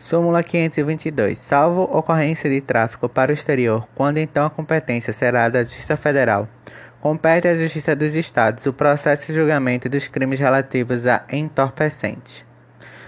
Súmula 0.00 0.42
522. 0.42 1.38
Salvo 1.38 1.82
ocorrência 1.82 2.48
de 2.48 2.62
tráfico 2.62 3.06
para 3.06 3.30
o 3.30 3.34
exterior, 3.34 3.86
quando 3.94 4.16
então 4.16 4.46
a 4.46 4.50
competência 4.50 5.12
será 5.12 5.46
da 5.50 5.62
Justiça 5.62 5.94
Federal, 5.94 6.48
compete 7.02 7.46
à 7.46 7.54
Justiça 7.54 7.94
dos 7.94 8.14
Estados 8.14 8.64
o 8.64 8.72
processo 8.72 9.30
e 9.30 9.34
julgamento 9.34 9.90
dos 9.90 10.08
crimes 10.08 10.40
relativos 10.40 11.06
a 11.06 11.22
entorpecentes. 11.30 12.46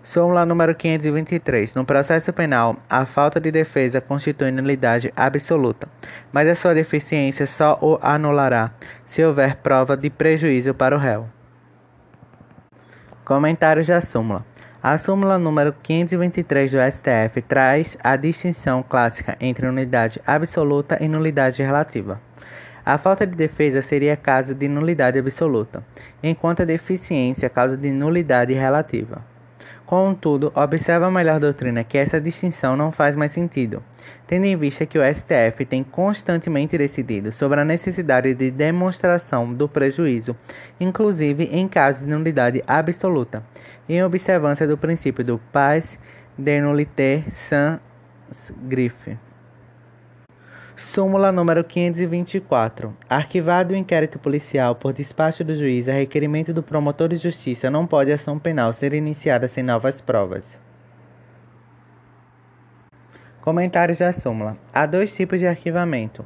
Súmula 0.00 0.46
número 0.46 0.76
523. 0.76 1.74
No 1.74 1.84
processo 1.84 2.32
penal, 2.32 2.76
a 2.88 3.04
falta 3.04 3.40
de 3.40 3.50
defesa 3.50 4.00
constitui 4.00 4.52
nulidade 4.52 5.12
absoluta, 5.16 5.88
mas 6.30 6.48
a 6.48 6.54
sua 6.54 6.72
deficiência 6.72 7.48
só 7.48 7.76
o 7.82 7.98
anulará 8.00 8.70
se 9.04 9.24
houver 9.24 9.56
prova 9.56 9.96
de 9.96 10.08
prejuízo 10.08 10.72
para 10.72 10.94
o 10.94 11.00
réu. 11.00 11.28
Comentários 13.24 13.88
da 13.88 14.00
súmula. 14.00 14.46
A 14.88 14.98
súmula 14.98 15.36
número 15.36 15.74
523 15.82 16.70
do 16.70 16.78
STF 16.78 17.42
traz 17.42 17.98
a 18.04 18.14
distinção 18.14 18.84
clássica 18.88 19.36
entre 19.40 19.66
nulidade 19.66 20.22
absoluta 20.24 20.96
e 21.00 21.08
nulidade 21.08 21.60
relativa. 21.60 22.20
A 22.84 22.96
falta 22.96 23.26
de 23.26 23.34
defesa 23.34 23.82
seria 23.82 24.16
caso 24.16 24.54
de 24.54 24.68
nulidade 24.68 25.18
absoluta, 25.18 25.82
enquanto 26.22 26.62
a 26.62 26.64
deficiência 26.64 27.50
caso 27.50 27.76
de 27.76 27.90
nulidade 27.90 28.52
relativa. 28.52 29.24
Contudo, 29.84 30.52
observa 30.54 31.06
a 31.06 31.10
melhor 31.10 31.40
doutrina 31.40 31.82
que 31.82 31.98
essa 31.98 32.20
distinção 32.20 32.76
não 32.76 32.92
faz 32.92 33.16
mais 33.16 33.32
sentido, 33.32 33.82
tendo 34.26 34.44
em 34.44 34.56
vista 34.56 34.86
que 34.86 34.98
o 34.98 35.14
STF 35.14 35.64
tem 35.64 35.82
constantemente 35.82 36.78
decidido 36.78 37.30
sobre 37.30 37.60
a 37.60 37.64
necessidade 37.64 38.34
de 38.34 38.50
demonstração 38.52 39.52
do 39.52 39.68
prejuízo, 39.68 40.36
inclusive 40.78 41.44
em 41.52 41.68
caso 41.68 42.04
de 42.04 42.10
nulidade 42.10 42.64
absoluta, 42.66 43.44
em 43.88 44.02
observância 44.02 44.66
do 44.66 44.76
princípio 44.76 45.24
do 45.24 45.38
paz 45.52 45.98
de 46.36 46.60
nullité 46.60 47.22
sans 47.28 47.80
griffe. 48.62 49.16
Súmula 50.76 51.32
número 51.32 51.64
524. 51.64 52.94
Arquivado 53.08 53.72
o 53.72 53.76
inquérito 53.76 54.18
policial 54.18 54.74
por 54.74 54.92
despacho 54.92 55.42
do 55.42 55.56
juiz 55.56 55.88
a 55.88 55.92
requerimento 55.92 56.52
do 56.52 56.62
promotor 56.62 57.08
de 57.08 57.16
justiça, 57.16 57.70
não 57.70 57.86
pode 57.86 58.12
ação 58.12 58.38
penal 58.38 58.72
ser 58.72 58.92
iniciada 58.92 59.48
sem 59.48 59.62
novas 59.62 60.00
provas. 60.00 60.44
Comentários 63.40 63.98
da 63.98 64.12
súmula. 64.12 64.58
Há 64.74 64.86
dois 64.86 65.14
tipos 65.14 65.38
de 65.38 65.46
arquivamento 65.46 66.24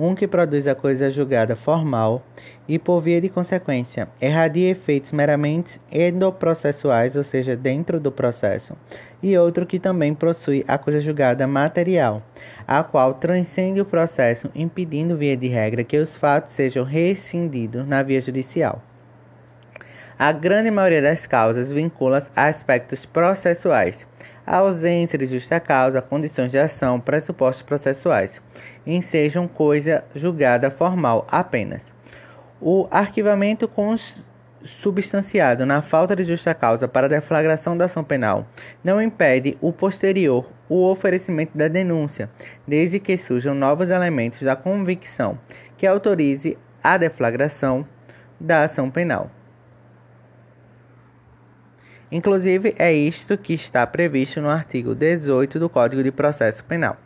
um 0.00 0.14
que 0.14 0.26
produz 0.26 0.66
a 0.66 0.74
coisa 0.74 1.10
julgada 1.10 1.54
formal 1.54 2.22
e, 2.66 2.78
por 2.78 3.00
via 3.00 3.20
de 3.20 3.28
consequência, 3.28 4.08
irradia 4.20 4.70
efeitos 4.70 5.12
meramente 5.12 5.80
endoprocessuais, 5.92 7.14
ou 7.16 7.22
seja, 7.22 7.54
dentro 7.54 8.00
do 8.00 8.10
processo, 8.10 8.74
e 9.22 9.36
outro 9.36 9.66
que 9.66 9.78
também 9.78 10.14
possui 10.14 10.64
a 10.66 10.78
coisa 10.78 11.00
julgada 11.00 11.46
material, 11.46 12.22
a 12.66 12.82
qual 12.82 13.14
transcende 13.14 13.80
o 13.80 13.84
processo, 13.84 14.50
impedindo, 14.54 15.16
via 15.16 15.36
de 15.36 15.48
regra, 15.48 15.84
que 15.84 15.98
os 15.98 16.16
fatos 16.16 16.54
sejam 16.54 16.84
rescindidos 16.84 17.86
na 17.86 18.02
via 18.02 18.22
judicial. 18.22 18.82
A 20.18 20.32
grande 20.32 20.70
maioria 20.70 21.02
das 21.02 21.26
causas 21.26 21.72
vincula 21.72 22.22
a 22.36 22.46
aspectos 22.46 23.04
processuais, 23.04 24.06
a 24.46 24.56
ausência 24.56 25.18
de 25.18 25.26
justa 25.26 25.60
causa, 25.60 26.02
condições 26.02 26.50
de 26.50 26.58
ação, 26.58 27.00
pressupostos 27.00 27.62
processuais, 27.62 28.40
ensejam 28.86 29.46
coisa 29.46 30.04
julgada 30.14 30.70
formal 30.70 31.26
apenas. 31.30 31.84
O 32.60 32.86
arquivamento 32.90 33.68
consubstanciado 33.68 35.64
na 35.64 35.82
falta 35.82 36.14
de 36.14 36.24
justa 36.24 36.54
causa 36.54 36.86
para 36.86 37.08
deflagração 37.08 37.76
da 37.76 37.86
ação 37.86 38.04
penal 38.04 38.46
não 38.84 39.00
impede 39.00 39.56
o 39.60 39.72
posterior 39.72 40.46
o 40.70 40.88
oferecimento 40.88 41.58
da 41.58 41.66
denúncia, 41.66 42.30
desde 42.66 43.00
que 43.00 43.18
surjam 43.18 43.54
novos 43.54 43.90
elementos 43.90 44.40
da 44.40 44.54
convicção 44.54 45.36
que 45.76 45.84
autorize 45.84 46.56
a 46.82 46.96
deflagração 46.96 47.84
da 48.38 48.62
ação 48.62 48.88
penal. 48.88 49.30
Inclusive, 52.12 52.74
é 52.78 52.92
isto 52.92 53.36
que 53.36 53.52
está 53.52 53.86
previsto 53.86 54.40
no 54.40 54.48
artigo 54.48 54.94
18 54.94 55.58
do 55.58 55.68
Código 55.68 56.02
de 56.02 56.10
Processo 56.12 56.64
Penal. 56.64 56.96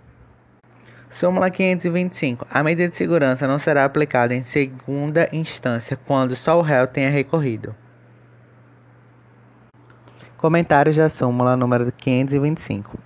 Súmula 1.15 1.49
525. 1.49 2.45
A 2.51 2.63
medida 2.65 2.89
de 2.89 2.97
segurança 2.97 3.47
não 3.47 3.59
será 3.59 3.85
aplicada 3.85 4.35
em 4.35 4.43
segunda 4.43 5.29
instância 5.33 5.97
quando 6.07 6.35
só 6.35 6.59
o 6.59 6.63
réu 6.63 6.89
tenha 6.89 7.09
recorrido. 7.09 7.73
Comentários 10.37 10.97
da 10.97 11.09
súmula 11.09 11.57
número 11.57 11.91
525. 11.93 12.99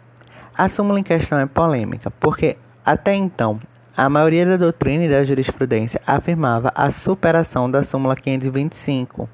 A 0.56 0.68
súmula 0.70 0.98
em 0.98 1.02
questão 1.02 1.38
é 1.38 1.44
polêmica, 1.44 2.10
porque 2.10 2.56
até 2.84 3.14
então 3.14 3.60
a 3.94 4.08
maioria 4.08 4.46
da 4.46 4.56
doutrina 4.56 5.04
e 5.04 5.10
da 5.10 5.22
jurisprudência 5.22 6.00
afirmava 6.06 6.72
a 6.74 6.90
superação 6.90 7.70
da 7.70 7.84
súmula 7.84 8.16
525 8.16 9.28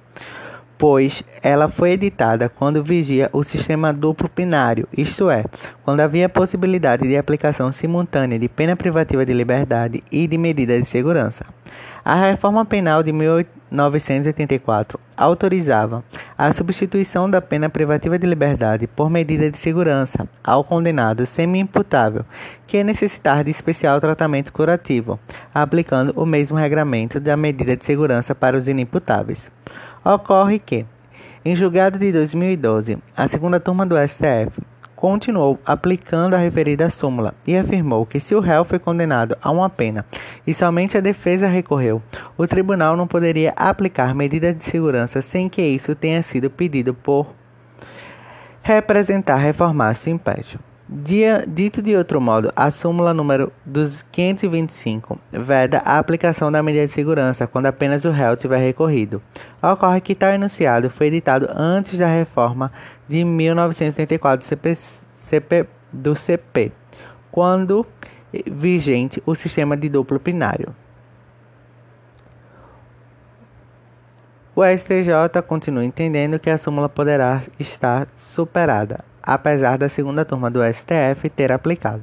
pois 0.79 1.23
ela 1.43 1.69
foi 1.69 1.93
editada 1.93 2.49
quando 2.49 2.83
vigia 2.83 3.31
o 3.33 3.43
sistema 3.45 3.93
duplo 3.93 4.31
binário, 4.35 4.89
isto 4.97 5.31
é, 5.31 5.45
quando 5.85 6.01
havia 6.01 6.29
possibilidade 6.29 7.07
de 7.07 7.17
aplicação 7.17 7.71
simultânea 7.71 8.39
de 8.39 8.49
pena 8.49 8.77
privativa 8.77 9.25
de 9.25 9.33
liberdade 9.33 10.03
e 10.11 10.27
de 10.27 10.37
medida 10.37 10.81
de 10.81 10.87
segurança. 10.87 11.45
A 12.05 12.15
reforma 12.17 12.67
penal 12.67 13.03
de 13.03 13.13
1984 13.13 15.01
autorizava 15.17 16.05
a 16.37 16.53
substituição 16.53 17.31
da 17.31 17.41
pena 17.41 17.71
privativa 17.71 18.19
de 18.19 18.27
liberdade 18.27 18.87
por 18.87 19.09
medida 19.09 19.51
de 19.51 19.57
segurança 19.57 20.29
ao 20.43 20.63
condenado 20.63 21.25
semi-imputável 21.25 22.27
que 22.67 22.85
necessitar 22.85 23.43
de 23.43 23.51
especial 23.51 24.03
tratamento 24.03 24.53
curativo, 24.53 25.19
aplicando 25.55 26.13
o 26.15 26.27
mesmo 26.27 26.59
regramento 26.59 27.19
da 27.19 27.39
medida 27.39 27.75
de 27.75 27.87
segurança 27.87 28.35
para 28.35 28.59
os 28.59 28.69
inimputáveis. 28.69 29.51
Ocorre 30.05 30.59
que, 30.59 30.85
em 31.43 31.57
julgado 31.57 31.99
de 31.99 32.13
2012, 32.13 32.99
a 33.17 33.27
segunda 33.27 33.59
turma 33.59 33.87
do 33.87 33.97
STF 33.97 34.61
continuou 34.95 35.59
aplicando 35.65 36.35
a 36.35 36.39
referida 36.39 36.91
súmula 36.91 37.35
e 37.47 37.57
afirmou 37.57 38.05
que 38.05 38.21
se 38.21 38.35
o 38.35 38.41
réu 38.41 38.67
foi 38.67 38.79
condenado 38.79 39.37
a 39.43 39.51
uma 39.51 39.71
pena 39.71 40.05
e 40.47 40.53
somente 40.53 40.99
a 40.99 41.01
defesa 41.01 41.47
recorreu, 41.47 42.03
o 42.37 42.47
tribunal 42.47 42.97
não 42.97 43.07
poderia 43.07 43.55
aplicar 43.57 44.15
medidas 44.15 44.57
de 44.57 44.65
segurança 44.65 45.23
sem 45.23 45.49
que 45.49 45.63
isso 45.63 45.95
tenha 45.95 46.23
sido 46.23 46.51
pedido 46.51 46.93
por 46.93 47.35
representar 48.63 49.37
reformar-se 49.37 50.11
o 50.11 50.13
império. 50.13 50.59
Dia, 50.87 51.47
dito 51.49 51.81
de 51.81 51.97
outro 51.97 52.21
modo, 52.21 52.53
a 52.55 52.71
súmula 52.71 53.15
número 53.15 53.51
525 54.13 55.19
veda 55.33 55.79
a 55.79 55.97
aplicação 55.97 56.53
da 56.53 56.63
medida 56.63 56.87
de 56.87 56.93
segurança 56.93 57.47
quando 57.47 57.65
apenas 57.65 58.05
o 58.05 58.11
réu 58.11 58.37
tiver 58.37 58.59
recorrido. 58.59 59.23
Ocorre 59.63 60.03
que 60.03 60.15
tal 60.15 60.33
enunciado 60.33 60.91
foi 60.91 61.07
editado 61.07 61.49
antes 61.57 61.99
da 61.99 62.07
reforma 62.07 62.71
de 63.09 63.25
1984 63.25 64.45
do 64.45 64.47
CP, 64.47 64.75
CP, 64.75 65.67
do 65.91 66.15
CP 66.15 66.71
quando 67.33 67.87
vigente 68.47 69.23
o 69.25 69.35
sistema 69.35 69.79
de 69.79 69.89
duplo 69.89 70.19
binário. 70.19 70.77
O 74.55 74.63
STJ 74.63 75.41
continua 75.49 75.83
entendendo 75.83 76.39
que 76.39 76.51
a 76.51 76.59
súmula 76.59 76.91
poderá 76.91 77.41
estar 77.59 78.07
superada 78.17 79.03
apesar 79.25 79.79
da 79.79 79.89
segunda 79.89 80.25
turma 80.25 80.51
do 80.51 80.61
STF 80.63 81.31
ter 81.31 81.51
aplicado. 81.51 82.03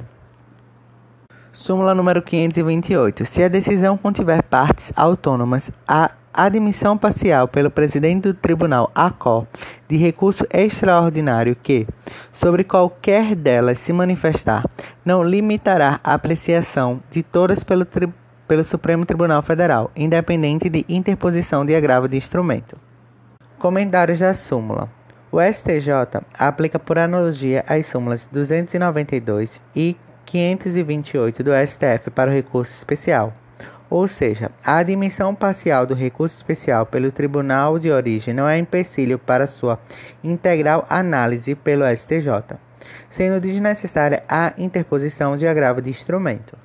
Súmula 1.53 1.93
número 1.93 2.21
528. 2.21 3.25
Se 3.25 3.43
a 3.43 3.47
decisão 3.47 3.95
contiver 3.97 4.41
partes 4.41 4.91
autônomas, 4.95 5.71
a 5.87 6.11
admissão 6.33 6.97
parcial 6.97 7.47
pelo 7.47 7.69
presidente 7.69 8.23
do 8.23 8.33
tribunal 8.33 8.89
ACO 8.95 9.45
de 9.87 9.97
recurso 9.97 10.47
extraordinário 10.49 11.55
que, 11.55 11.85
sobre 12.31 12.63
qualquer 12.63 13.35
delas 13.35 13.77
se 13.79 13.91
manifestar, 13.91 14.65
não 15.03 15.24
limitará 15.24 16.00
a 16.03 16.13
apreciação 16.13 17.01
de 17.12 17.21
todas 17.21 17.63
pelo, 17.63 17.85
pelo 18.47 18.63
Supremo 18.63 19.06
Tribunal 19.06 19.41
Federal, 19.41 19.91
independente 19.95 20.69
de 20.69 20.85
interposição 20.88 21.65
de 21.65 21.75
agravo 21.75 22.07
de 22.07 22.17
instrumento. 22.17 22.77
Comentários 23.59 24.19
da 24.19 24.33
súmula. 24.33 24.89
O 25.31 25.39
STJ 25.39 26.22
aplica 26.38 26.78
por 26.78 27.00
analogia 27.00 27.63
as 27.66 27.86
súmulas 27.86 28.28
292 28.33 29.62
e 29.74 29.95
528 30.25 31.42
do 31.42 31.51
STF 31.51 32.10
para 32.10 32.30
o 32.30 32.33
recurso 32.33 32.74
especial, 32.74 33.33
ou 33.89 34.10
seja, 34.10 34.51
a 34.62 34.78
admissão 34.78 35.33
parcial 35.33 35.86
do 35.86 35.94
recurso 35.94 36.36
especial 36.36 36.86
pelo 36.86 37.13
tribunal 37.13 37.80
de 37.80 37.89
origem 37.89 38.33
não 38.33 38.48
é 38.48 38.57
empecilho 38.57 39.18
para 39.18 39.48
sua 39.48 39.80
integral 40.22 40.86
análise 40.89 41.56
pelo 41.56 41.86
STJ, 41.95 42.57
sendo 43.10 43.39
desnecessária 43.39 44.24
a 44.27 44.51
interposição 44.57 45.38
de 45.38 45.48
agravo 45.48 45.81
de 45.81 45.89
instrumento. 45.89 46.57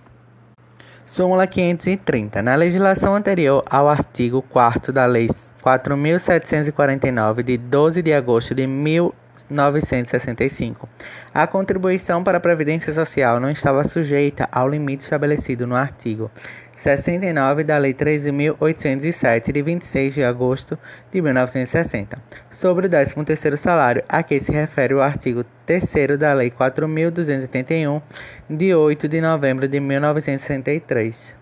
Súmula 1.05 1.47
530. 1.47 2.43
Na 2.43 2.57
legislação 2.57 3.15
anterior 3.15 3.65
ao 3.71 3.89
artigo 3.89 4.43
4 4.43 4.93
da 4.93 5.07
Lei 5.07 5.29
4.749, 5.67 7.43
de 7.43 7.59
12 7.59 8.01
de 8.01 8.15
agosto 8.15 8.55
de 8.55 8.69
1965. 8.69 10.89
A 11.35 11.45
contribuição 11.49 12.23
para 12.23 12.39
a 12.39 12.41
Previdência 12.41 12.93
Social 12.93 13.41
não 13.41 13.51
estava 13.51 13.83
sujeita 13.83 14.49
ao 14.53 14.69
limite 14.69 15.03
estabelecido 15.03 15.67
no 15.67 15.75
artigo 15.75 16.31
69 16.77 17.65
da 17.65 17.79
Lei 17.79 17.95
13.807, 17.95 19.51
de 19.51 19.63
26 19.63 20.15
de 20.15 20.23
agosto 20.23 20.79
de 21.11 21.21
1960, 21.21 22.17
sobre 22.53 22.87
o 22.87 22.91
13º 22.91 23.57
salário, 23.57 24.05
a 24.09 24.23
que 24.23 24.39
se 24.39 24.53
refere 24.53 24.95
o 24.95 25.03
artigo 25.03 25.45
3 25.65 26.17
da 26.17 26.33
Lei 26.33 26.49
4.281, 26.51 28.01
de 28.49 28.73
8 28.73 29.09
de 29.09 29.21
novembro 29.21 29.67
de 29.67 29.81
1963. 29.81 31.35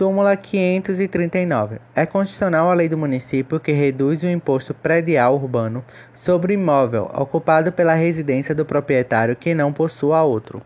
Súmula 0.00 0.34
539. 0.34 1.78
É 1.94 2.06
constitucional 2.06 2.70
a 2.70 2.72
lei 2.72 2.88
do 2.88 2.96
município 2.96 3.60
que 3.60 3.70
reduz 3.70 4.22
o 4.22 4.28
imposto 4.28 4.72
predial 4.72 5.34
urbano 5.34 5.84
sobre 6.14 6.54
imóvel 6.54 7.10
ocupado 7.12 7.70
pela 7.70 7.92
residência 7.92 8.54
do 8.54 8.64
proprietário 8.64 9.36
que 9.36 9.54
não 9.54 9.74
possua 9.74 10.22
outro. 10.22 10.62